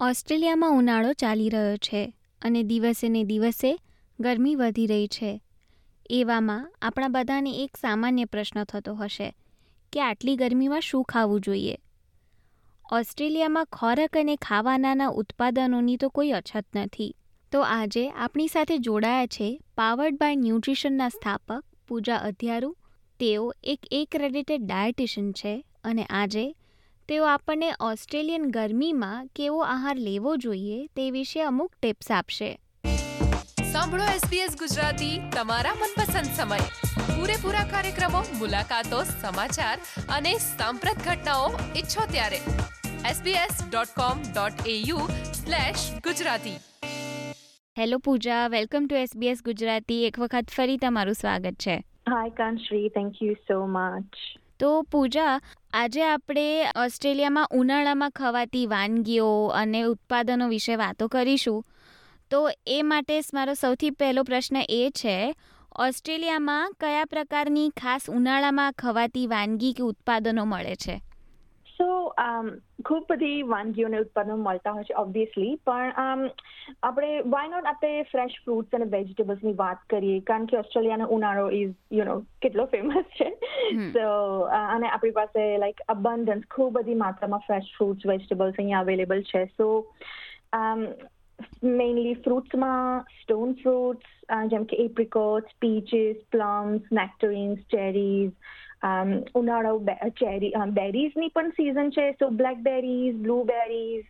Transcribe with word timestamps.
ઓસ્ટ્રેલિયામાં 0.00 0.70
ઉનાળો 0.70 1.12
ચાલી 1.12 1.48
રહ્યો 1.48 1.76
છે 1.76 2.14
અને 2.42 2.62
દિવસે 2.62 3.08
ને 3.08 3.24
દિવસે 3.24 3.80
ગરમી 4.20 4.54
વધી 4.54 4.86
રહી 4.86 5.06
છે. 5.06 5.42
એવામાં 6.10 6.74
આપણા 6.82 7.08
બધાને 7.08 7.50
એક 7.50 7.76
સામાન્ય 7.76 8.24
પ્રશ્ન 8.24 8.64
થતો 8.64 8.94
હશે 8.94 9.36
કે 9.92 10.00
આટલી 10.00 10.36
ગરમીમાં 10.36 10.80
શું 10.80 11.04
ખાવું 11.04 11.40
જોઈએ? 11.40 11.78
ઓસ્ટ્રેલિયામાં 12.92 13.64
ખોરાક 13.64 14.16
અને 14.16 14.36
ખાવાનાના 14.36 15.08
ઉત્પાદનોની 15.08 15.96
તો 15.96 16.08
કોઈ 16.08 16.30
અછત 16.30 16.64
નથી. 16.76 17.16
તો 17.52 17.60
આજે 17.60 18.10
આપણી 18.10 18.48
સાથે 18.48 18.78
જોડાયા 18.78 19.26
છે 19.26 19.60
પાવર્ડ 19.76 20.14
બાય 20.14 20.36
ન્યુટ્રિશનના 20.36 21.08
સ્થાપક 21.08 21.64
પૂજા 21.88 22.16
અધ્યારુ. 22.16 22.76
તેઓ 23.20 23.54
એક 23.62 23.80
એ 23.90 24.08
ક્રેડિટેડ 24.12 24.66
ડાયટિશિયન 24.66 25.32
છે 25.32 25.64
અને 25.84 26.04
આજે 26.04 26.54
તેઓ 27.08 27.24
આપણને 27.24 27.72
ઓસ્ટ્રેલિયન 27.80 28.50
ગરમીમાં 28.50 29.26
કેવો 29.26 29.60
આહાર 29.60 29.98
લેવો 29.98 30.36
જોઈએ 30.36 30.86
તે 30.86 31.10
વિશે 31.10 31.42
અમુક 31.42 31.74
ટિપ્સ 31.82 32.12
આપશે. 32.12 32.60
સાંભળો 33.72 34.04
SBS 34.04 34.58
ગુજરાતી 34.58 35.30
તમારા 35.34 35.74
મનપસંદ 35.74 36.24
સમય. 36.24 36.58
પૂરેપૂરા 37.16 37.64
કાર્યક્રમો 37.64 38.18
મુલાકાતો 38.38 39.04
સમાચાર 39.04 39.78
અને 40.08 40.34
સાંપ્રત 40.34 40.96
ઘટનાઓ 41.08 41.48
ઈચ્છો 41.76 42.06
ત્યારે 42.10 42.36
sbs.com.au 43.10 44.96
Gujarati. 45.96 46.56
Hello 47.78 47.98
Pooja 47.98 48.48
welcome 48.48 48.86
to 48.90 48.96
SBS 48.96 49.36
Gujarati. 49.44 50.06
એક 50.06 50.18
વખત 50.18 50.46
ફરી 50.56 50.76
તમારું 50.76 51.14
સ્વાગત 51.14 51.52
છે. 51.52 51.76
Hi 52.10 52.30
Kanshri 52.30 52.88
thank 52.88 53.14
you 53.22 53.34
so 53.34 53.66
much 53.66 54.04
તો 54.60 54.82
પૂજા, 54.82 55.40
આજે 55.72 56.04
આપણે 56.04 56.64
ઓસ્ટ્રેલિયામાં 56.84 57.48
ઉનાળામાં 57.50 58.10
ખવાતી 58.10 58.66
વાનગીઓ 58.66 59.46
અને 59.46 59.82
ઉત્પાદનો 59.82 60.48
વિશે 60.48 60.76
વાતો 60.76 61.08
કરીશું. 61.08 61.64
તો 62.30 62.50
એ 62.66 62.82
માટે 62.82 63.20
મારો 63.34 63.54
સૌથી 63.54 63.90
પહેલો 63.90 64.22
પ્રશ્ન 64.22 64.56
એ 64.68 64.90
છે, 64.90 65.34
ઓસ્ટ્રેલિયામાં 65.76 66.72
કયા 66.80 67.04
પ્રકારની 67.04 67.70
ખાસ 67.70 68.00
ઉનાળામાં 68.08 68.72
ખવાતી 68.72 69.26
વાનગી 69.26 69.72
કે 69.72 69.82
ઉત્પાદનો 69.82 70.44
મળે 70.44 70.74
છે? 70.74 71.07
ખૂબ 72.84 73.06
બધી 73.10 73.42
વાનગીઓને 73.42 73.98
ઉત્પાદનો 73.98 74.36
મળતા 74.36 74.72
હોય 74.72 74.84
છે 74.84 74.94
ઓબ્વિયસલી 74.94 75.54
પણ 75.66 75.92
આપણે 76.82 77.20
વાય 77.26 77.48
નોટ 77.48 77.64
આપણે 77.64 78.02
ફ્રેશ 78.02 78.38
ફ્રૂટ્સ 78.44 78.74
અને 78.74 78.84
વેજીટેબલ્સની 78.84 79.52
વાત 79.52 79.78
કરીએ? 79.90 80.20
કારણ 80.20 80.44
કે 80.44 80.56
ઓસ્ટ્રેલિયાનો 80.56 81.06
ઉનાળો 81.06 81.50
ઇઝ 81.50 81.74
યુ 81.92 82.04
નો 82.04 82.18
કેટલો 82.42 82.66
ફેમસ 82.66 83.04
છે. 83.20 83.30
સો 83.92 84.40
અને 84.40 84.88
આપણી 84.88 85.10
પાસે 85.10 85.58
લાઈક 85.58 85.80
અબન્ડન્સ 85.88 86.42
ખૂબ 86.50 86.72
બધી 86.72 86.94
માત્રામાં 86.94 87.46
ફ્રેશ 87.46 87.70
ફ્રૂટ્સ 87.76 88.06
વેજીટેબલ્સ 88.06 88.54
અહીંયા 88.58 88.80
અવેલેબલ 88.80 89.22
છે. 89.22 89.44
સો 89.44 89.86
મેઇનલી 91.62 92.14
ફ્રૂટ્સમાં 92.14 93.02
સ્ટોન 93.22 93.52
ફ્રૂટ્સ 93.52 94.06
જેમ 94.50 94.64
કે 94.64 94.76
એપ્રિકોટ્સ 94.76 95.58
પીચીસ 95.60 96.16
પ્લમ્સ 96.32 96.82
નેક્ટરીન્સ 96.92 97.58
ચેરીઝ 97.58 98.32
ઉનાળો 99.34 99.72
ચેરી 100.14 100.52
બેરીઝની 100.72 101.30
પણ 101.30 101.52
સિઝન 101.52 101.90
છે. 101.90 102.14
So 102.14 102.30
blackberries 102.32 103.16
blueberries 103.18 104.06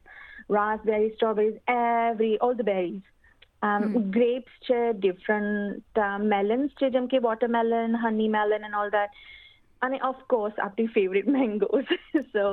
raspberries 0.51 1.15
strawberries 1.15 1.59
every 1.69 2.37
all 2.41 2.55
the 2.55 2.65
berries 2.65 3.03
grapes 4.11 4.61
છે 4.61 4.81
ડિફરન્ટ 4.95 5.99
મેલન્સ 6.27 6.75
છે 6.75 6.91
જેમ 6.91 7.09
કે 7.09 7.21
watermelon 7.21 7.97
honey 7.97 8.29
melon 8.31 8.53
and 8.61 8.75
all 8.75 8.91
that 8.91 9.19
અને 9.83 9.99
ઓફકોર્સ 10.03 10.59
આપણી 10.59 10.93
ફેવરેટ 10.95 11.29
મેંગોઝ 11.29 11.93
સો 12.29 12.47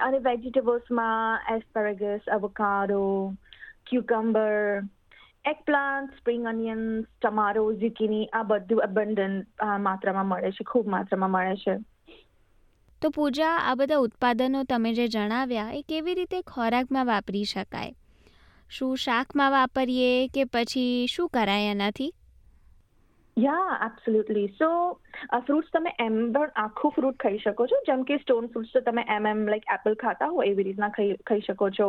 અને 0.00 0.18
વેજીટેબલ્સમાં 0.20 1.54
asparagus 1.54 2.28
avocado 2.28 3.00
cucumber 3.86 4.84
eggplant 5.44 6.14
spring 6.16 6.46
onions 6.46 7.06
tomato 7.22 7.72
zucchini 7.72 8.26
આ 8.32 8.42
બધું 8.42 8.82
અબન્ડન્ટ 8.82 9.64
માત્રામાં 9.80 10.26
મળે 10.26 10.50
છે, 10.50 10.64
ખૂબ 10.64 10.86
માત્રામાં 10.86 11.30
મળે 11.30 11.56
છે. 11.56 11.74
તો 13.02 13.10
પૂજા, 13.10 13.56
આ 13.58 13.74
બધા 13.74 13.96
ઉત્પાદનો 13.98 14.64
તમે 14.64 14.94
જે 14.94 15.08
જણાવ્યા, 15.08 15.72
એ 15.72 15.82
કેવી 15.88 16.14
રીતે 16.14 16.42
ખોરાકમાં 16.42 17.06
વાપરી 17.06 17.44
શકાય? 17.44 17.92
શું 18.70 18.96
શાકમાં 18.96 19.50
વાપરીએ 19.50 20.28
કે 20.28 20.44
પછી 20.44 21.06
શું 21.06 21.28
કરાય 21.28 21.70
એનાથી 21.70 22.12
યા 23.42 23.76
એબ્સોલ્યુટલી 23.84 24.48
સો 24.58 24.66
ફ્રૂટ્સ 25.46 25.70
તમે 25.74 25.92
એમ 26.02 26.16
પણ 26.34 26.50
આખું 26.62 26.92
ફ્રૂટ 26.96 27.16
ખાઈ 27.22 27.40
શકો 27.44 27.66
છો. 27.70 27.78
જેમ 27.86 28.04
કે 28.10 28.18
સ્ટોન 28.22 28.48
ફ્રૂટ્સ 28.52 28.74
તો 28.74 28.82
તમે 28.88 29.04
એમ 29.14 29.26
એમ 29.30 29.40
લાઈક 29.52 29.66
એપલ 29.76 29.96
ખાતા 30.02 30.28
હો, 30.34 30.42
એવી 30.42 30.66
રીતના 30.68 30.90
ખાઈ 30.96 31.46
શકો 31.46 31.70
છો. 31.78 31.88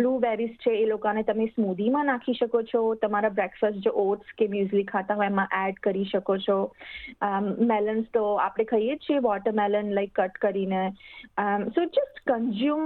બ્લુબેરીઝ 0.00 0.56
છે, 0.64 0.74
એ 0.82 0.86
લોકોને 0.90 1.22
તમે 1.22 1.46
સ્મૂધીમાં 1.54 2.10
નાખી 2.12 2.38
શકો 2.40 2.62
છો. 2.72 2.82
તમારા 3.04 3.34
બ્રેકફાસ્ટ 3.38 3.80
જો 3.86 3.94
ઓટ્સ 4.04 4.34
કે 4.38 4.48
મ્યુઝલી 4.56 4.90
ખાતા 4.92 5.16
હોય, 5.20 5.30
એમાં 5.34 5.54
એડ 5.60 5.80
કરી 5.86 6.10
શકો 6.12 6.36
છો. 6.48 6.58
મેલન્સ 7.72 8.10
તો 8.18 8.24
આપણે 8.48 8.68
ખાઈએ 8.74 8.96
જ 8.96 9.00
છીએ 9.06 9.24
વોટરમેલન 9.28 9.94
લાઈક 10.00 10.12
કટ 10.20 10.42
કરીને. 10.44 10.82
સો 11.38 11.80
જસ્ટ 11.86 12.22
કન્ઝ્યુમ 12.26 12.84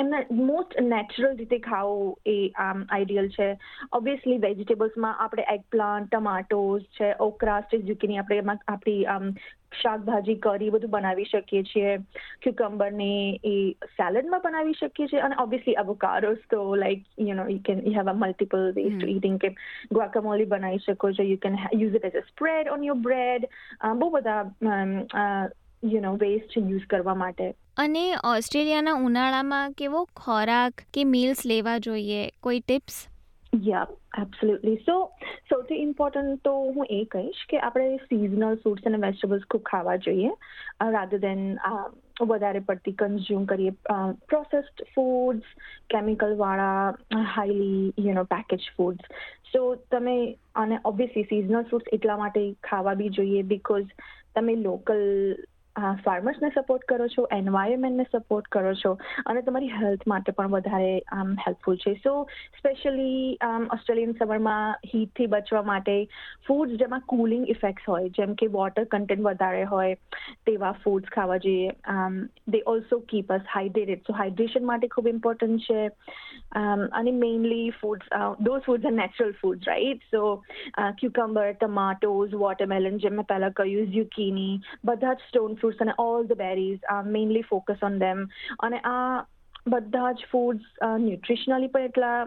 એમને 0.00 0.18
મોસ્ટ 0.42 0.74
નેચરલ 0.86 1.36
રીતે 1.36 1.56
ખાવું 1.60 2.02
એ 2.26 2.36
આમ 2.58 2.84
આઈડિયલ 2.88 3.30
છે. 3.30 3.48
ઓબ્વિયસલી 3.92 4.40
વેજીટેબલ્સમાં 4.40 5.16
આપણે 5.18 5.46
એગ 5.54 5.64
પ્લાન્ટ 5.70 6.10
ટમાટોઝ 6.10 6.84
છે 6.98 7.14
ઓકરાસ 7.20 7.64
છે 7.70 7.82
ઝુકીની 7.82 8.18
આપણે 8.18 8.38
એમાં 8.38 8.62
આપણી 8.66 9.06
આમ 9.08 9.32
શાકભાજી 9.74 10.36
કરી 10.38 10.70
બધું 10.70 10.92
બનાવી 10.92 11.26
શકીએ 11.26 11.62
છીએ. 11.64 11.92
ક્યુકમ્બરને 12.42 13.10
એ 13.44 13.54
સેલડમાં 13.92 14.42
બનાવી 14.42 14.74
શકીએ 14.74 15.08
છીએ. 15.08 15.22
અને 15.22 15.38
ઓબ્વિયસલી 15.38 15.76
અવોકાડોસ 15.76 16.42
તો 16.50 16.60
like 16.76 17.04
you 17.18 17.34
know 17.34 17.46
you 17.48 17.60
can 17.62 17.82
you 17.84 17.94
have 17.94 18.08
a 18.08 18.16
multiple 18.16 18.66
ways 18.74 18.96
to 18.96 19.06
eating 19.08 19.38
કે 19.38 19.52
ગ્વાકામોલી 19.92 20.46
બનાવી 20.48 20.78
શકો 20.80 21.12
છો. 21.12 21.22
You 21.24 21.38
can 21.38 21.58
use 21.74 21.94
it 21.94 22.04
as 22.04 22.16
a 22.16 22.26
spread 22.28 22.68
on 22.68 22.84
your 22.84 23.00
bread 23.00 23.48
બહુ 23.94 24.10
બધા 24.10 25.48
યુ 25.82 26.00
નો 26.00 26.16
વેસ્ટ 26.18 26.56
યુઝ 26.58 26.86
કરવા 26.88 27.14
માટે. 27.16 27.50
અને 27.80 28.02
ઓસ્ટ્રેલિયાના 28.30 28.94
ઉનાળામાં 29.02 29.74
કેવો 29.74 30.02
ખોરાક 30.16 30.84
કે 30.92 31.06
મીલ્સ 31.08 31.44
લેવા 31.46 31.78
જોઈએ? 31.80 32.20
કોઈ 32.40 32.60
ટિપ્સ 32.62 32.98
યા 33.52 33.86
એબ્સોલ્યુટલી 34.18 34.82
સો 34.84 34.94
સૌથી 35.50 35.78
ઇમ્પોર્ટન્ટ 35.82 36.42
તો 36.42 36.52
હું 36.68 36.90
એ 36.90 37.00
કહીશ 37.10 37.40
કે 37.48 37.60
આપણે 37.60 37.86
સિઝનલ 38.04 38.58
ફ્રૂટ્સ 38.58 38.86
અને 38.86 39.00
વેજીટેબલ્સ 39.00 39.46
ખૂબ 39.46 39.64
ખાવા 39.64 39.96
જોઈએ 39.98 40.30
રાધર 40.90 41.22
દેન 41.24 41.42
વધારે 42.24 42.62
પડતી 42.62 42.94
કન્ઝ્યુમ 42.94 43.46
કરીએ. 43.46 43.74
Processed 44.28 44.84
foods 44.94 45.52
કેમિકલવાળા 45.90 46.94
highly 47.32 48.06
you 48.06 48.14
know 48.14 48.24
packaged 48.26 48.70
foods 48.76 49.12
so 49.52 49.60
તમે, 49.88 50.16
અને 50.54 50.80
ઓબ્વિયસલી 50.84 51.24
સિઝનલ 51.24 51.62
ફ્રૂટ્સ 51.64 51.92
એટલા 51.92 52.16
માટે 52.16 52.40
ખાવા 52.62 52.94
બી 52.94 53.08
જોઈએ 53.10 53.42
બિકોઝ 53.44 53.88
તમે 54.34 54.56
લોકલ 54.58 55.02
ફાર્મર્સને 55.76 56.50
સપોર્ટ 56.50 56.86
કરો 56.88 57.06
છો 57.08 57.26
એન્વાયરમેન્ટને 57.32 58.06
સપોર્ટ 58.12 58.48
કરો 58.48 58.72
છો 58.74 58.92
અને 59.26 59.42
તમારી 59.42 59.70
હેલ્થ 59.72 60.06
માટે 60.06 60.30
પણ 60.32 60.50
વધારે, 60.50 60.94
આમ 61.12 61.36
હેલ્પફુલ 61.46 61.76
છે. 61.76 61.94
સો 62.04 62.26
સ્પેશિયલી 62.58 63.36
આમ 63.42 63.68
ઓસ્ટ્રેલિયન 63.72 64.12
સમરમાં 64.14 64.88
હીટથી 64.94 65.26
બચવા 65.26 65.62
માટે 65.62 65.94
ફૂડ્સ 66.46 66.78
જેમાં 66.80 67.06
કુલિંગ 67.06 67.46
ઇફેક્ટ્સ 67.48 67.88
હોય, 67.88 68.08
જેમ 68.10 68.34
કે 68.34 68.46
વોટર 68.48 68.84
કન્ટેન્ટ 68.86 69.24
વધારે 69.24 69.64
હોય, 69.64 69.96
તેવા 70.46 70.72
ફૂડ્સ 70.84 71.14
ખાવા 71.14 71.38
જોઈએ. 71.38 71.72
આમ 71.88 72.18
દે 72.48 72.62
also 72.66 73.00
keep 73.12 73.32
us 73.32 73.46
hydrated 73.54 74.04
so 74.06 74.18
hydration 74.20 74.68
માટે 74.72 74.88
ખૂબ 74.88 75.08
ઇમ્પોર્ટન્ટ 75.08 75.66
છે. 75.68 75.86
અને 76.92 77.12
mainly 77.14 77.70
foods 77.80 78.12
those 78.40 78.62
foods 78.66 78.86
are 78.86 78.94
natural 78.94 79.32
foods 79.40 79.68
right 79.68 80.06
so 80.10 80.22
cucumber 80.98 81.52
tomatoes 81.60 82.36
watermelon 82.42 82.98
જેમ 82.98 83.14
મેં 83.14 83.28
પહેલાં 83.28 83.56
કહ્યું 83.60 83.90
ઝ્યુકીની 83.92 84.54
બધા 84.84 85.14
જ 85.14 85.28
સ્ટોન 85.28 85.58
ફ્રૂટ્સ 85.60 85.84
અને 85.86 85.98
all 85.98 86.24
the 86.24 86.40
berries 86.40 86.88
mainly 87.10 87.46
focus 87.46 87.82
on 87.82 87.98
them 87.98 88.24
અને 88.60 88.80
આ 88.86 89.22
બધા 89.66 90.12
જ 90.12 90.28
ફૂડ્સ 90.30 90.68
ન્યુટ્રિશનલી 90.98 91.68
પણ 91.68 91.84
એટલા 91.84 92.20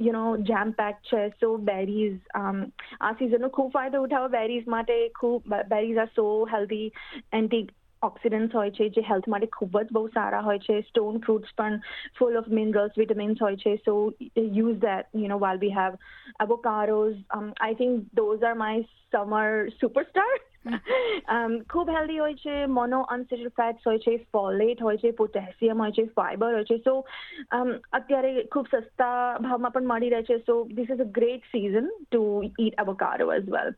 યુ 0.00 0.12
નો 0.12 0.26
જેમ 0.42 0.74
પેક 0.74 1.00
છે 1.04 1.22
સો 1.40 1.54
બેરીઝ 1.64 2.20
આ 2.42 3.14
સિઝનનો 3.14 3.50
ખૂબ 3.50 3.72
ફાયદો 3.72 4.04
ઉઠાવો 4.04 4.30
બેરીઝ 4.30 4.68
માટે 4.68 4.94
ખૂબ 5.20 5.58
berries 5.68 5.98
are 5.98 6.12
so 6.14 6.28
healthy 6.52 6.86
antioxidants 8.02 8.52
હોય 8.52 8.70
છે 8.70 8.88
જે 8.90 9.02
હેલ્થ 9.02 9.28
માટે 9.28 9.48
ખૂબ 9.48 9.78
જ 9.80 9.86
બહુ 9.90 10.04
સારા 10.08 10.42
હોય 10.42 10.58
છે 10.58 10.78
સ્ટોન 10.82 11.20
ફ્રૂટ્સ 11.20 11.54
પણ 11.56 11.78
ફૂલ 12.18 12.36
ઓફ 12.36 12.50
મિનરલ્સ 12.50 12.98
વિટામિન્સ 12.98 13.40
હોય 13.40 13.56
છે 13.56 13.72
so 13.84 13.94
use 14.36 14.80
that 14.80 15.14
you 15.14 15.28
know 15.28 15.38
well 15.38 15.58
we 15.58 15.72
have 15.72 15.96
avocados 16.40 17.16
I 17.38 17.74
think 17.74 18.04
those 18.14 18.44
are 18.44 18.54
my 18.56 18.84
summer 19.12 19.72
superstar 19.80 20.36
ખૂબ 21.70 21.90
હેલ્ધી 21.90 22.18
હોય 22.18 22.36
છે, 22.36 22.54
મોનો 22.68 23.00
અનસેચુરેટેડ 23.08 23.56
ફેટ્સ 23.58 23.86
હોય 23.86 24.00
છે 24.00 24.14
ફોલેટ 24.32 24.80
હોય 24.80 24.98
છે 24.98 25.12
પોટેશિયમ 25.12 25.78
હોય 25.78 25.92
છે 25.92 26.04
ફાઈબર 26.16 26.52
હોય 26.52 26.64
છે. 26.64 26.78
સો 26.80 26.94
અત્યારે 27.92 28.32
ખૂબ 28.48 28.70
સસ્તા 28.72 29.12
ભાવમાં 29.40 29.72
પણ 29.72 29.90
મળી 29.92 30.10
રહે 30.10 30.22
છે. 30.22 30.38
So 30.40 30.58
this 30.72 30.90
is 30.90 31.00
a 31.00 31.08
great 31.12 31.48
season 31.52 31.90
to 32.06 32.22
eat 32.58 32.82
avocado 32.84 33.32
as 33.32 33.50
well 33.50 33.74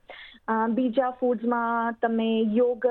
બીજા 0.71 1.11
ફૂડ્સમાં 1.13 1.97
તમે 1.97 2.27
યોગટ 2.53 2.85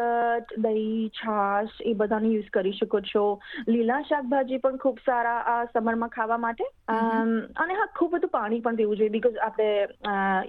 દહીં 0.57 1.09
છાશ 1.11 1.77
એ 1.83 1.93
બધાનો 1.93 2.29
યુઝ 2.29 2.49
કરી 2.51 2.73
શકો 2.73 3.01
છો. 3.03 3.23
લીલા 3.67 4.01
શાકભાજી 4.03 4.59
પણ 4.59 4.77
ખૂબ 4.77 4.99
સારા 5.05 5.39
આ 5.47 5.65
સમરમાં 5.67 6.09
ખાવા 6.09 6.37
માટે. 6.37 6.63
અને 6.89 7.73
હા 7.73 7.89
ખૂબ 7.95 8.11
બધું 8.11 8.29
પાણી 8.29 8.61
પણ 8.61 8.77
પીવું 8.77 8.97
જોઈએ 8.97 9.09
બીકોઝ 9.09 9.39
આપણે 9.41 9.69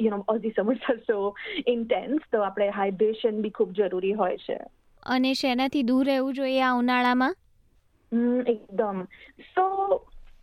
યુ 0.00 0.10
નો 0.10 0.22
ઓઝી 0.28 0.52
સમર 0.52 0.76
સો 1.02 1.19
ઇન્ટેન્સ 1.66 2.28
તો 2.31 2.43
આપણે 2.43 2.70
હાઇડ્રેશન 2.72 3.43
બી 3.43 3.50
ખૂબ 3.52 3.72
જરૂરી 3.75 4.12
હોય 4.14 4.37
છે. 4.38 4.58
અને 5.06 5.31
શેનાથી 5.34 5.84
દૂર 5.84 6.06
રહેવું 6.06 6.34
જોઈએ 6.34 6.62
આ 6.64 6.75
ઉનાળામાં? 6.78 7.38
એકદમ. 8.46 8.99
સો 9.49 9.64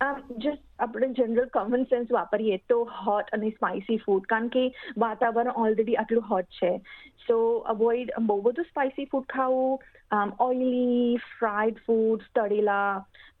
જસ્ટ 0.00 0.62
આપણે 0.78 1.08
જનરલ 1.18 1.46
કોમન 1.52 1.84
સેન્સ 1.90 2.10
વાપરીએ 2.10 2.56
તો 2.68 2.76
હોટ 2.96 3.30
અને 3.32 3.50
સ્પાઇસી 3.50 3.98
ફૂડ 4.00 4.26
કારણ 4.32 4.48
કે 4.56 4.64
વાતાવરણ 4.96 5.60
ઓલરેડી 5.62 5.96
આટલું 5.96 6.26
હોટ 6.30 6.50
છે. 6.58 6.72
સો 7.26 7.36
અવોઇડ 7.66 8.12
બહુ 8.22 8.36
બધું 8.42 8.68
સ્પાઇસી 8.70 9.06
ફૂડ 9.06 9.28
ખાવું 9.28 10.34
ઓઇલી 10.38 11.20
ફ્રાઈડ 11.28 11.80
ફૂડ 11.86 12.26
તળેલા 12.34 12.90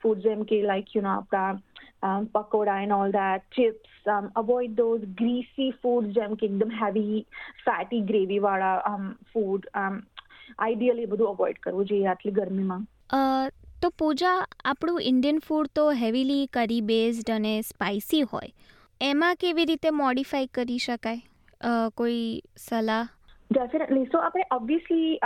ફૂડ 0.00 0.24
જેમ 0.28 0.46
કે 0.46 0.62
લાઈક 0.62 0.94
યુ 0.96 1.02
નો 1.02 1.12
આપણા 1.12 2.22
pakora 2.32 2.78
and 2.86 2.98
all 2.98 3.12
that 3.12 3.46
chips 3.50 4.10
avoid 4.36 4.74
those 4.80 5.06
greasy 5.20 5.70
food 5.84 6.10
જેમ 6.16 6.36
કે 6.36 6.50
એકદમ 6.50 6.74
હેવી 6.80 7.22
ફેટી 7.66 8.02
ગ્રેવીવાળા 8.12 8.96
ફૂડ 9.32 9.70
આઈડિયલી 9.76 11.06
બધું 11.06 11.32
અવોઇડ 11.34 11.60
કરવું 11.60 11.92
જોઈએ 11.92 12.08
આટલી 12.08 12.36
ગરમીમાં. 12.40 12.84
તો 13.86 13.90
પૂજા 13.98 14.36
આપણું 14.64 15.02
ઇન્ડિયન 15.02 15.36
ફૂડ 15.38 15.66
તો 15.74 15.82
હેવીલી 15.90 16.46
કરી 16.46 16.80
બેઝડ 16.80 17.30
અને 17.30 17.52
સ્પાઇસી 17.60 18.22
હોય. 18.22 18.50
એમાં 19.00 19.34
કેવી 19.34 19.64
રીતે 19.64 19.90
મોડિફાઈ 19.90 20.46
કરી 20.46 20.78
શકાય? 20.78 21.20
કોઈ 21.94 22.42
સલાહ? 22.56 23.04
ડેફિનેટલી 23.50 24.04
સો 24.04 24.18
આપણે 24.18 24.46
ઓબ્વિયસલી 24.54 25.18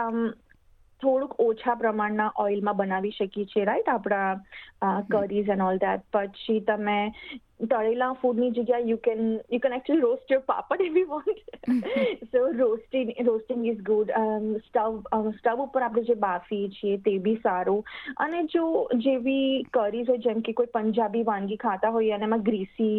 થોડુંક 1.03 1.37
ઓછા 1.41 1.77
પ્રમાણના 1.77 2.31
ઓઇલમાં 2.39 2.77
બનાવી 2.77 3.13
શકીએ 3.13 3.51
છીએ 3.53 3.65
રાઈટ 3.65 3.93
આપણા 3.93 4.97
કરીઝ 5.11 5.55
એન્ડ 5.55 5.69
ઓલ 5.69 5.79
દેટ 5.79 6.09
પછી 6.13 6.61
તમે 6.67 6.99
તળેલા 7.63 8.11
ફૂડની 8.21 8.51
જગ્યાએ 8.53 8.87
you 8.89 8.99
can 8.99 9.23
you 9.51 9.61
can 9.61 9.75
actually 9.79 10.05
roast 10.05 10.31
your 10.31 10.45
papad 10.47 10.85
એવી 10.85 11.05
want 11.05 11.41
so 12.31 12.45
roasting 12.55 13.11
roasting 13.27 13.67
is 13.73 13.83
good 13.89 14.13
stove 14.61 15.01
stove 15.35 15.65
ઉપર 15.67 15.87
આપણે 15.87 16.05
જે 16.05 16.17
બાફીએ 16.25 16.71
છીએ 16.77 16.97
તે 17.05 17.17
બી 17.27 17.37
સારું. 17.43 17.83
અને 18.19 18.41
જો 18.55 18.65
જેવી 18.99 19.63
કરીઝ 19.73 20.09
હોય 20.09 20.25
જેમ 20.27 20.43
કે 20.43 20.57
કોઈ 20.61 20.73
પંજાબી 20.75 21.25
વાનગી 21.25 21.61
ખાતા 21.67 21.91
હોય 21.91 22.15
અને 22.15 22.29
એમાં 22.31 22.43
ગ્રીસી 22.43 22.97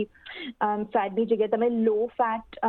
ફેટની 0.93 1.25
જગ્યાએ 1.25 1.53
તમે 1.55 1.69
લો 1.81 1.97
ફેટ 2.15 2.61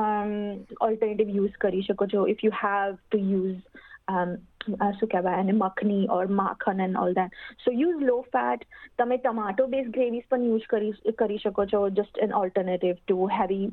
ઓલ્ટરનેટિવ 0.81 1.35
યુઝ 1.37 1.56
કરી 1.61 1.82
શકો 1.82 2.06
છો. 2.06 2.26
If 2.26 2.44
you 2.44 2.55
have 2.58 2.96
to 2.96 3.25
use 3.26 3.90
શું 4.08 5.08
કહેવાય 5.08 5.40
અને 5.40 5.52
makhani 5.52 6.06
or 6.10 6.26
makhan 6.40 6.81
and 6.81 6.96
all 6.96 7.12
that 7.14 7.43
so 7.64 7.72
use 7.72 8.02
low 8.02 8.20
fat 8.28 8.64
તમે 8.99 9.16
ટમાટો 9.16 9.66
બેઝ 9.66 9.90
ગ્રેવીઝ 9.90 10.31
પણ 10.31 10.44
યુઝ 10.44 10.66
કરી 10.70 11.12
કરી 11.19 11.38
શકો 11.38 11.66
છો. 11.66 11.82
Just 11.90 12.19
an 12.19 12.34
alternative 12.34 12.96
to 13.06 13.28
heavy 13.28 13.66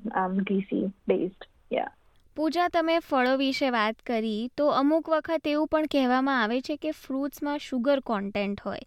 greasy 0.43 0.83
based 1.07 1.49
યા 1.73 1.91
પૂજા, 2.37 2.67
તમે 2.67 2.99
ફળો 2.99 3.33
વિશે 3.37 3.69
વાત 3.69 3.95
કરી, 4.05 4.51
તો 4.57 4.67
અમુક 4.73 5.09
વખત 5.09 5.47
એવું 5.47 5.67
પણ 5.67 5.89
કહેવામાં 5.91 6.43
આવે 6.43 6.61
છે 6.61 6.75
કે 6.75 6.91
ફ્રૂટ્સમાં 6.91 7.57
શુગર 7.57 7.99
કોન્ટેન્ટ 7.99 8.61
હોય. 8.65 8.85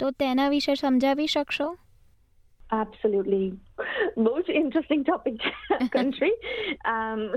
તો 0.00 0.10
તેના 0.10 0.48
વિશે 0.48 0.74
સમજાવી 0.74 1.26
શકશો? 1.26 1.68
એબ્સોલ્યુટલી 2.72 3.52
બહુ 4.16 4.32
જ 4.40 4.54
ઇન્ટરેસ્ટિંગ 4.54 5.04
ટોપિક 5.04 5.38
છે 5.38 5.78
કન્ટ્રી 5.88 6.34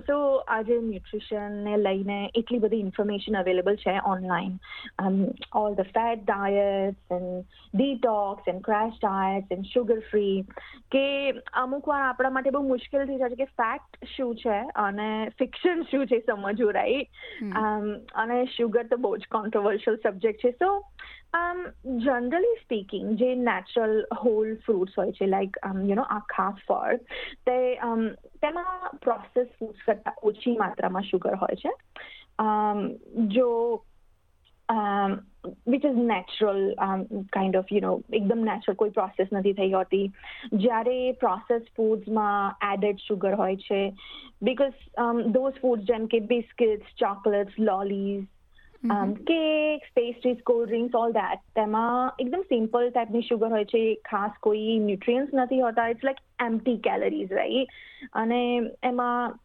સો 0.07 0.17
આજે 0.47 0.77
ન્યુટ્રિશનને 0.81 1.77
લઈને 1.77 2.17
એટલી 2.35 2.59
બધી 2.59 2.79
ઇન્ફોર્મેશન 2.79 3.35
અવેલેબલ 3.35 3.75
છે 3.75 3.95
online 4.05 4.57
all 5.53 5.75
the 5.75 5.91
fat 5.93 6.23
diets 6.23 7.17
and 7.17 7.57
detox 7.73 8.47
and 8.47 8.61
crash 8.61 8.99
diets 9.01 9.51
and 9.51 9.65
sugar 9.65 9.99
free 10.11 10.45
કે 10.91 11.05
અમુક 11.53 11.87
વાર 11.87 12.01
આપણા 12.01 12.29
માટે 12.29 12.51
બહુ 12.51 12.63
મુશ્કેલ 12.67 13.07
થઈ 13.07 13.17
જાય 13.17 13.35
છે 13.35 13.41
કે 13.45 13.49
ફેક્ટ 13.55 14.09
શું 14.15 14.35
છે 14.35 14.59
અને 14.75 15.09
ફિક્શન 15.39 15.83
શું 15.91 16.07
છે 16.07 16.21
સમજવું 16.21 16.73
રાઈટ 16.73 17.09
અને 18.15 18.37
શુગર 18.57 18.83
તો 18.83 18.97
બહુ 18.97 19.15
જ 19.17 19.31
કોન્ટ્રોવર્શિયલ 19.31 19.97
સબ્જેક્ટ 19.97 20.41
છે. 20.41 20.51
સો 20.53 20.71
જનરલી 21.33 22.57
સ્પીકિંગ 22.63 23.15
જે 23.17 23.29
નેચરલ 23.35 23.95
હોલ 24.23 24.51
ફ્રૂટ્સ 24.65 24.97
હોય 24.97 25.13
છે 25.13 25.27
લાઈક 25.27 25.57
યુ 25.63 25.95
નો 25.95 26.05
આખા 26.09 26.51
ફળ, 26.59 26.99
તે 27.45 27.57
તેમાં 28.41 28.99
પ્રોસેસ 29.01 29.49
ફૂડ્સ 29.59 29.87
કરતાં 29.87 30.21
ઓછી 30.23 30.57
માત્રામાં 30.57 31.03
શુગર 31.03 31.35
હોય 31.35 31.57
છે. 31.57 31.71
જો 33.29 33.49
which 35.67 35.85
is 35.85 35.97
natural 36.09 36.61
kind 37.31 37.57
of 37.57 37.71
you 37.71 37.81
know 37.81 37.93
એકદમ 38.11 38.45
નેચરલ 38.45 38.75
કોઈ 38.75 38.93
પ્રોસેસ 38.99 39.33
નથી 39.33 39.55
થઈ 39.55 39.73
હોતી. 39.73 40.11
જ્યારે 40.55 40.99
પ્રોસેસ 41.19 41.65
ફૂડ્સમાં 41.75 42.69
એડેડ 42.69 43.01
શુગર 43.07 43.33
હોય 43.41 43.57
છે 43.65 43.81
બિકોઝ 44.41 44.85
ધોઝ 45.33 45.59
ફૂડ્સ 45.61 45.89
જેમ 45.89 46.07
કે 46.07 46.21
biscuits 46.29 46.95
chocolates 47.01 47.59
lollies 47.59 48.23
cakes 48.83 49.91
pastries 49.95 50.43
cold 50.43 50.67
drinks 50.67 50.95
all 50.95 51.13
that 51.13 51.43
તેમાં 51.53 52.11
એકદમ 52.17 52.43
સિમ્પલ 52.43 52.89
ટાઈપની 52.89 53.21
શુગર 53.21 53.49
હોય 53.49 53.65
છે 53.65 53.83
ખાસ 54.03 54.33
કોઈ 54.39 54.79
ન્યુટ્રિયન્સ 54.79 55.31
નથી 55.33 55.61
હોતા 55.61 55.87
it's 55.87 56.03
like 56.03 56.19
empty 56.39 56.77
calories 56.79 57.31
right 57.31 57.71
અને 58.13 58.41
એમાં 58.83 59.39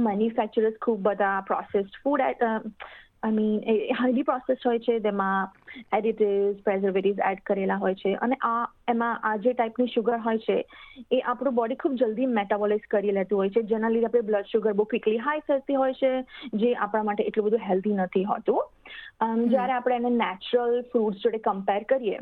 મેન્યુફેક્ચરર્સ 0.00 0.78
ખૂબ 0.80 1.02
બધા 1.02 1.42
પ્રોસેસ્ડ 1.42 2.00
ફૂડ 2.02 2.24
આઈ 3.26 3.32
મીન 3.32 3.62
એ 3.66 3.92
હાઈલી 3.92 4.22
પ્રોસેસ 4.22 4.66
હોય 4.66 4.78
છે 4.78 4.96
તેમાં 4.98 5.48
એડિટિવ્સ 5.92 6.62
પ્રેઝર્વેટિવ્સ 6.62 7.22
એડ 7.30 7.42
કરેલા 7.46 7.76
હોય 7.76 7.94
છે 7.94 8.14
અને 8.20 8.36
આ 8.42 8.66
એમાં 8.88 9.18
આ 9.22 9.36
જે 9.36 9.52
ટાઈપની 9.52 9.86
શુગર 9.86 10.18
હોય 10.18 10.38
છે 10.38 10.58
એ 11.10 11.20
આપણું 11.20 11.54
બોડી 11.54 11.74
ખૂબ 11.74 11.92
જલ્દી 11.94 12.26
મેટાબોલાઇઝ 12.32 12.88
કરી 12.90 13.10
લેતું 13.10 13.38
હોય 13.38 13.48
છે 13.48 13.62
જેના 13.62 13.88
લીધે 13.88 14.06
આપણે 14.06 14.20
બ્લડ 14.20 14.44
શુગર 14.46 14.72
બહુ 14.72 14.84
ક્વિકલી 14.84 15.18
હાઈ 15.18 15.40
થતી 15.40 15.74
હોય 15.74 15.92
છે 15.92 16.12
જે 16.54 16.74
આપણા 16.74 17.02
માટે 17.02 17.22
એટલું 17.22 17.46
બધું 17.46 17.66
હેલ્ધી 17.68 17.96
નથી 17.96 18.24
હોતું. 18.24 18.60
જ્યારે 19.48 19.72
આપણે 19.72 19.96
એને 19.96 20.10
નેચરલ 20.10 20.82
ફ્રૂટ્સ 20.92 21.22
જોડે 21.22 21.38
કમ્પેર 21.38 21.82
કરીએ 21.84 22.18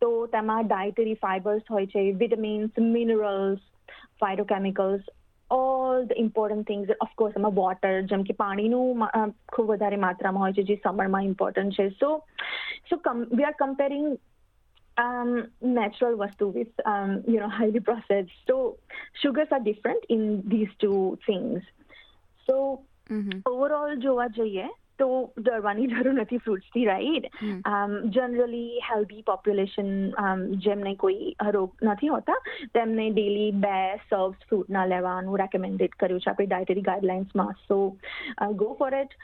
તો 0.00 0.10
તેમાં 0.26 0.66
ડાયટરી 0.66 1.14
ફાઇબર્સ 1.14 1.70
હોય 1.70 1.86
છે 1.86 2.04
vitamins 2.12 2.82
minerals 2.88 3.58
phytochemicals 4.20 5.00
all 5.50 6.06
the 6.06 6.16
important 6.16 6.66
things 6.66 6.94
of course 7.00 7.36
એમાં 7.36 7.54
વોટર 7.54 7.92
જેમ 8.04 8.22
કે 8.22 8.38
પાણીનું 8.40 9.04
ખૂબ 9.52 9.70
વધારે 9.72 9.96
માત્રામાં 9.96 10.42
હોય 10.42 10.52
છે 10.52 10.62
જે 10.62 10.80
સમરમાં 10.82 11.22
ઇમ્પોર્ટન્ટ 11.24 11.78
છે 11.78 11.88
so 12.00 12.10
so 12.90 13.00
we 13.30 13.44
are 13.44 13.56
comparing 13.58 14.08
um, 14.98 15.48
natural 15.62 16.16
vastu 16.16 16.52
with 16.52 16.68
um, 16.84 17.22
you 17.26 17.38
know 17.38 17.48
highly 17.48 17.80
processed. 17.80 18.30
So 18.46 18.78
sugars 19.22 19.48
are 19.50 19.60
different 19.60 20.04
in 20.08 20.42
these 20.46 20.68
two 20.80 21.18
things. 21.26 21.62
So 22.48 22.82
mm-hmm. 23.10 23.40
overall 23.46 23.96
જોવા 23.96 24.28
જઈએ 24.28 24.68
તો 24.98 25.08
ડરવાની 25.38 25.88
જરૂર 25.92 26.14
નથી 26.14 26.38
ફ્રૂટ્સથી 26.38 26.84
રાઈટ 26.84 27.28
જનરલી 28.10 28.82
હેલ્ધી 28.88 29.22
પોપ્યુલેશન 29.22 29.92
જેમને 30.58 30.94
કોઈ 30.96 31.32
રોગ 31.50 31.84
નથી 31.84 32.08
હોતા 32.08 32.38
તેમને 32.74 33.06
ડેલી 33.10 33.50
બે 33.58 33.74
સર્વ્સ 34.08 34.48
ફ્રૂટના 34.48 34.86
લેવાનું 34.86 35.38
રેકમેન્ડેડ 35.38 35.98
કર્યું 35.98 36.20
છે. 36.20 36.30
આપણી 36.30 36.48
dietary 36.48 36.82
ગાઈડલાઇન્સમાં 36.82 37.54
so 37.68 37.78
go 38.54 38.70
for 38.74 38.92
it 38.94 39.16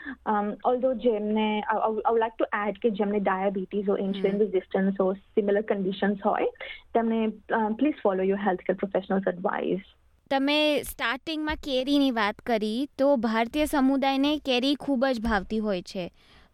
although 0.64 0.94
જેમને 1.00 1.48
આઈ 1.68 2.18
લાઈક 2.18 2.38
ટુ 2.38 2.50
એડ 2.60 2.80
કે 2.80 2.94
જેમને 3.00 3.20
ડાયાબિટીસ 3.20 3.88
હોય 3.88 4.06
ઇન્સ્યુલિન 4.06 4.40
રેઝિસ્ટન્સ 4.40 4.98
હોય 4.98 5.20
સિમિલર 5.34 5.64
કન્ડિશન્સ 5.64 6.24
હોય 6.24 6.70
તેમને 6.94 7.20
please 7.78 8.00
follow 8.02 8.22
your 8.24 8.42
health 8.46 8.66
care 8.66 8.76
professionals 8.76 9.30
advice 9.34 9.92
તમે 10.30 10.58
સ્ટાર્ટિંગમાં 10.82 11.58
કેરીની 11.64 12.12
વાત 12.12 12.38
કરી 12.46 12.78
તો 12.98 13.08
ભારતીય 13.16 13.66
સમુદાયને 13.66 14.30
કેરી 14.44 14.76
ખૂબ 14.80 15.04
જ 15.08 15.20
ભાવતી 15.20 15.58
હોય 15.58 15.82
છે 15.82 16.04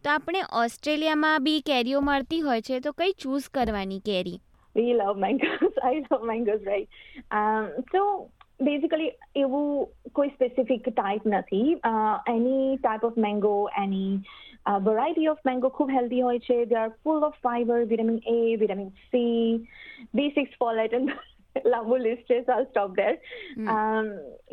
તો 0.03 0.09
આપણે 0.09 0.41
ઓસ્ટ્રેલિયામાં 0.59 1.43
બી 1.43 1.61
કેરીઓ 1.61 2.01
મળતી 2.01 2.41
હોય 2.41 2.61
છે 2.61 2.79
તો 2.79 2.93
કઈ 2.93 3.15
ચૂઝ 3.19 3.47
કરવાની 3.53 4.01
કેરી 4.05 4.39
We 4.75 4.85
love 4.95 5.17
mangoes. 5.17 5.79
I 5.83 5.93
love 6.03 6.21
mangoes, 6.23 6.61
right? 6.65 6.87
Um, 7.31 7.65
so 7.91 8.03
basically 8.59 9.09
એવું 9.35 9.65
કોઈ 10.11 10.35
સ્પેસિફિક 10.35 10.87
ટાઈપ 10.89 11.25
નથી 11.25 11.65
any 12.27 12.77
type 12.77 13.03
of 13.03 13.17
mango 13.17 13.55
any 13.77 14.13
variety 14.85 15.27
of 15.27 15.43
mango 15.45 15.69
ખૂબ 15.69 15.91
હેલ્ધી 15.91 16.21
હોય 16.21 16.39
છે 16.39 16.59
they 16.65 16.75
are 16.75 16.93
full 17.03 17.23
of 17.23 17.41
fibre 17.43 17.83
vitamin 17.85 18.21
A 18.27 18.39
vitamin 18.57 18.95
C 19.11 19.35
B 20.13 20.31
six 20.31 20.57
folate 20.59 20.93
and 20.93 21.15
લાંબુ 21.65 21.95
list 21.95 22.27
છે 22.27 22.41
so 22.41 22.59
stop 22.63 22.95
there 22.95 23.17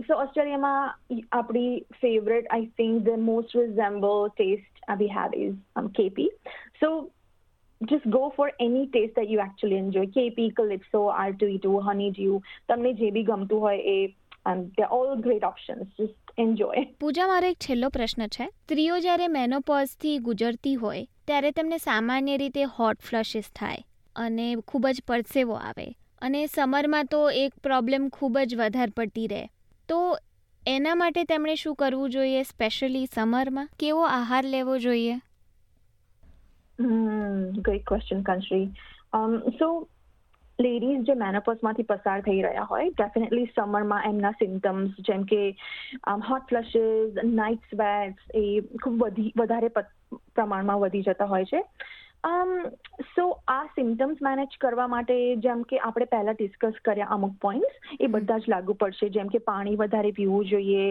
સો 0.08 0.14
ઓસ્ટ્રેલિયામાં 0.14 1.20
આપણી 1.32 1.80
favourite 2.00 2.50
I 2.50 2.66
think 2.76 3.02
the 3.02 3.22
most 3.24 3.56
resemble 3.56 4.28
taste 4.28 4.82
we 4.98 5.08
have 5.08 5.38
is 5.38 5.54
KP 5.94 6.28
so 6.80 7.10
just 7.80 8.06
go 8.10 8.32
for 8.36 8.50
any 8.60 8.86
taste 8.88 9.14
that 9.14 9.28
you 9.28 9.38
actually 9.38 9.76
enjoy. 9.76 10.06
KP, 10.06 10.52
Calypso, 10.54 11.02
R2E2, 11.24 11.82
Honeydew, 11.82 12.40
તમને 12.68 12.94
જે 12.94 13.10
બી 13.10 13.22
ગમતું 13.22 13.60
હોય 13.60 13.78
એ 13.78 14.14
all 14.90 15.20
great 15.20 15.44
options 15.44 15.86
just 15.98 16.32
enjoy 16.38 16.84
Pooja 17.00 17.26
મારો 17.26 17.46
એક 17.46 17.58
છેલ્લો 17.58 17.90
પ્રશ્ન 17.90 18.26
છે 18.26 18.48
સ્ત્રીઓ 18.48 18.98
જ્યારે 18.98 19.28
મેનોપોઝથી 19.28 20.18
ગુજરતી 20.18 20.74
હોય 20.74 21.04
ત્યારે 21.26 21.50
તેમને 21.50 21.78
સામાન્ય 21.78 22.36
રીતે 22.36 22.64
હોટ 22.64 23.02
ફ્લશિસ 23.02 23.50
થાય 23.54 23.84
અને 24.16 24.46
ખૂબ 24.66 24.86
જ 24.86 25.04
પરસેવો 25.06 25.52
આવે 25.62 25.88
અને 26.22 26.46
સમરમાં 26.46 27.04
તો 27.06 27.20
એક 27.40 27.52
પ્રોબ્લેમ 27.62 28.08
ખૂબ 28.08 28.38
જ 28.40 28.56
વધારે 28.56 28.94
પડતી 28.96 29.26
રહે. 29.26 29.44
તો 29.88 29.98
એના 30.62 30.94
માટે 30.94 31.24
તેમણે 31.24 31.54
શું 31.54 31.74
કરવું 31.74 32.10
જોઈએ, 32.10 32.42
સ્પેશિયલી 32.42 33.06
સમરમાં? 33.14 33.68
કેવો 33.78 34.02
આહાર 34.06 34.44
લેવો 34.46 34.78
જોઈએ? 34.78 35.14
Great 37.58 37.86
question 37.86 38.20
Kanshree. 38.22 38.66
So 39.58 39.68
ladies 40.58 41.02
જે 41.06 41.14
મેનોપોઝમાંથી 41.14 41.82
પસાર 41.82 42.20
થઈ 42.20 42.40
રહ્યા 42.42 42.62
હોય 42.62 42.88
ડેફિનેટલી 42.90 43.50
સમરમાં 43.56 44.06
એમના 44.06 44.30
સિમ્ટમ્સ 44.30 44.96
જેમ 45.00 45.22
કે 45.22 45.40
હોટ 46.28 46.48
ફ્લશિસ 46.50 47.20
નાઇટ 47.24 47.70
સ્વેટ્સ 47.72 48.34
એ 48.34 48.44
ખૂબ 48.60 49.04
વધી, 49.04 49.32
વધારે 49.36 49.68
પ્રમાણમાં 49.68 50.80
વધી 50.80 51.02
જતા 51.02 51.24
હોય 51.26 51.44
છે. 51.44 51.62
સો 53.08 53.24
આ 53.48 53.64
સિમ્ટમ્સ 53.68 54.20
મેનેજ 54.20 54.56
કરવા 54.58 54.88
માટે 54.88 55.14
જેમ 55.38 55.62
કે 55.64 55.78
આપણે 55.80 56.06
પહેલા 56.06 56.34
ડિસ્કસ 56.34 56.80
કર્યા 56.82 57.10
અમુક 57.10 57.36
પોઈન્ટ્સ 57.40 57.76
એ 57.98 58.08
બધા 58.08 58.38
જ 58.38 58.48
લાગુ 58.48 58.74
પડશે. 58.74 59.10
જેમ 59.10 59.28
કે 59.28 59.38
પાણી 59.40 59.76
વધારે 59.76 60.12
પીવું 60.12 60.44
જોઈએ 60.46 60.86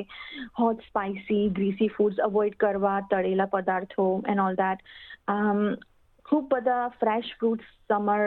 hot 0.57 0.81
spicy 0.81 1.49
greasy 1.51 1.89
foods 1.89 2.19
avoid 2.21 2.57
કરવા 2.57 2.99
તળેલા 3.09 3.49
પદાર્થો 3.49 4.07
એન્ડ 4.25 4.41
ઓલ 4.41 4.55
દેટ 4.55 4.85
ખૂબ 6.25 6.49
બધા 6.49 6.89
fresh 6.95 7.33
fruits 7.35 7.67
summer 7.87 8.25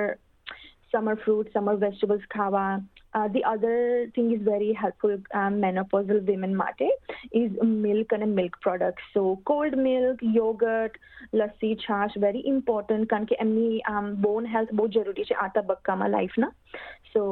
summer 0.93 1.17
fruit 1.17 1.53
summer 1.53 1.77
vegetables 1.79 2.29
ખાવા 2.29 2.71
uh, 3.15 3.29
the 3.29 3.43
other 3.45 3.77
thing 4.15 4.33
is 4.33 4.43
very 4.43 4.73
helpful 4.73 5.17
um, 5.35 5.61
menopausal 5.61 6.25
women 6.27 6.57
માટે 6.57 6.89
is 7.33 7.51
milk 7.63 8.13
and 8.13 8.35
milk 8.35 8.61
products 8.61 9.03
so 9.15 9.25
cold 9.45 9.79
milk 9.81 10.27
yogurt 10.33 11.01
lassi 11.33 11.75
chaas 11.77 12.17
very 12.19 12.47
important 12.53 13.07
કારણ 13.07 13.25
કે 13.25 13.39
એમની 13.41 13.83
બોન 14.21 14.47
health 14.47 14.73
બહુ 14.73 14.89
જરૂરી 14.89 15.25
છે 15.25 15.39
આ 15.41 15.49
તબક્કામાં 15.49 16.11
લાઈફના 16.11 16.51
સો 17.13 17.23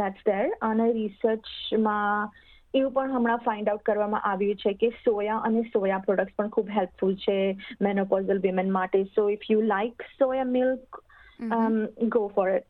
દેટ્સ 0.00 0.26
ધેર 0.26 0.44
અને 0.62 0.86
રિસર્ચમાં 0.92 2.36
એવું 2.74 2.92
પણ 2.92 3.16
હમણાં 3.16 3.44
ફાઇન્ડ 3.44 3.72
આઉટ 3.72 3.84
કરવામાં 3.84 4.28
આવ્યું 4.30 4.62
છે 4.64 4.74
કે 4.74 4.92
સોયા 5.00 5.40
અને 5.40 5.64
સોયા 5.72 6.04
પ્રોડક્ટ્સ 6.06 6.38
પણ 6.38 6.54
ખૂબ 6.56 6.72
હેલ્પફુલ 6.78 7.18
છે 7.26 7.36
મેનોપોઝલ 7.80 8.42
વિમેન 8.46 8.72
માટે 8.78 8.98
so 9.14 9.28
if 9.28 9.50
you 9.50 9.60
like 9.74 10.08
soya 10.14 10.48
milk 10.50 11.02
go 12.08 12.24
for 12.28 12.48
it 12.56 12.66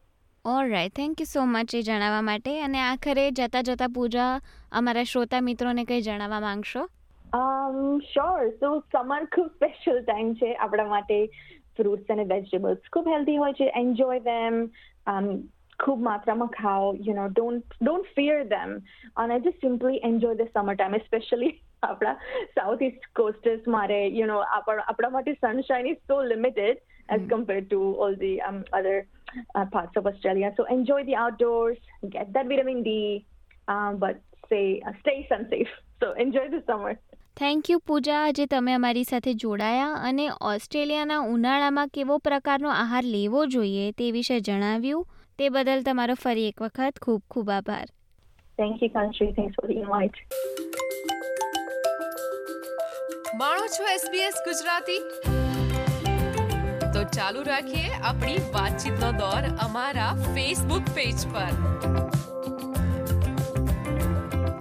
all 0.50 0.68
right 0.70 0.94
thank 0.96 1.20
you 1.20 1.26
so 1.28 1.44
much 1.44 1.74
એ 1.74 1.80
જણાવવા 1.82 2.24
માટે. 2.26 2.52
અને 2.62 2.80
આખરે 2.80 3.22
જતા 3.38 3.62
જતા 3.68 3.86
પૂજા 3.94 4.26
અમારા 4.72 5.02
શ્રોતા 5.12 5.40
મિત્રોને 5.46 5.84
કંઈ 5.84 6.04
જણાવવા 6.08 6.40
માંગશો? 6.40 6.82
શ્યોર 8.12 8.50
સો 8.60 8.68
સમર 8.92 9.24
ખૂબ 9.34 9.48
સ્પેશિયલ 9.54 9.98
ટાઈમ 10.02 10.30
છે 10.34 10.50
આપણા 10.56 10.86
માટે. 10.92 11.18
ફ્રૂટ્સ 11.78 12.12
અને 12.12 12.24
વેજીટેબલ્સ 12.24 12.92
ખૂબ 12.92 13.08
હેલ્ધી 13.08 13.36
હોય 13.36 13.52
છે. 13.52 13.66
એન્જોય 13.80 14.20
ધેમ 14.28 14.60
ખૂબ 15.78 16.06
માત્રામાં 16.10 16.54
ખાઓ. 16.58 16.94
You 17.08 17.14
know 17.14 17.26
don't 17.34 17.76
don't 17.82 18.14
fear 18.16 18.38
them 18.54 18.78
અને 19.16 19.40
just 19.40 19.66
simply 19.66 20.00
enjoy 20.10 20.34
the 20.34 20.54
summer 20.54 20.74
time 20.74 20.96
specially 21.08 21.52
આપણા 21.82 22.14
સાઉથ 22.54 22.82
ઇસ્ટ 22.82 23.10
કોસ્ટર્સ 23.16 23.68
મારે. 23.68 24.00
યુ 24.20 24.26
નો 24.26 24.38
આપણા 24.38 25.12
માટે 25.18 25.32
sunshine 25.42 25.86
is 25.86 26.00
so 26.08 26.22
limited 26.32 26.82
as 27.10 27.28
compare 27.34 27.60
to 27.64 27.82
all 28.06 28.18
the 28.24 28.38
other 28.38 28.74
other 28.78 28.96
uh, 29.54 29.66
parts 29.66 29.96
of 29.96 30.06
Australia. 30.06 30.52
So 30.56 30.64
enjoy 30.70 31.04
the 31.04 31.16
outdoors, 31.16 31.78
get 32.10 32.32
that 32.32 32.46
vitamin 32.46 32.82
D, 32.82 33.24
um, 33.68 33.98
but 33.98 34.20
stay, 34.46 34.82
uh, 34.86 34.92
stay 35.00 35.26
sun 35.28 35.46
safe. 35.50 35.68
So 36.00 36.08
enjoy 36.14 36.48
the 36.50 36.62
summer. 36.66 36.90
Thank 37.36 37.68
you 37.70 37.80
Pooja 37.80 38.16
આજે 38.20 38.44
તમે 38.46 38.74
અમારી 38.74 39.04
સાથે 39.04 39.32
જોડાયા 39.34 39.94
અને 40.08 40.26
ઓસ્ટ્રેલિયાના 40.50 41.20
ઉનાળામાં 41.32 41.92
કેવો 41.94 42.18
પ્રકારનો 42.18 42.70
આહાર 42.72 43.04
લેવો 43.06 43.44
જોઈએ 43.54 43.86
તે 43.92 44.10
વિશે 44.10 44.38
જણાવ્યું 44.40 45.06
તે 45.38 45.50
બદલ 45.50 45.84
તમારો 45.88 46.18
ફરી 46.24 46.46
એક 46.52 46.62
વખત 46.66 47.02
ખૂબ 47.06 47.24
ખૂબ 47.30 47.54
આભાર 47.56 47.86
thank 48.58 48.84
you 48.86 48.92
Kanshree 48.98 49.32
thanks 49.40 49.60
for 49.60 49.74
invite 49.78 50.22
માણો 53.40 53.66
છો 53.78 53.90
SBS 53.96 54.44
ગુજરાતી 54.44 55.00
ચાલુ 57.16 57.42
રાખીએ 57.42 57.94
આપણી 58.02 58.38
વાતચીતનો 58.38 59.12
દોર 59.12 59.42
અમારા 59.58 60.14
ફેસબુક 60.14 60.82
પેજ 60.94 61.26
પર. 61.26 61.52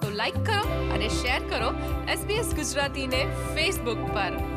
તો 0.01 0.09
લાઈક 0.09 0.33
કરો 0.33 0.91
અને 0.93 1.09
શેર 1.09 1.41
કરો 1.49 1.73
SBS 2.13 2.55
ગુજરાતીને 2.55 3.25
ફેસબુક 3.55 3.97
પર. 4.13 4.54